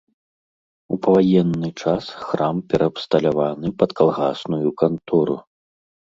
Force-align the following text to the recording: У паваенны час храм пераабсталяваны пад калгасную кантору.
У 0.95 0.97
паваенны 1.07 1.67
час 1.83 2.03
храм 2.29 2.55
пераабсталяваны 2.73 3.67
пад 3.83 3.89
калгасную 3.99 4.69
кантору. 4.83 5.37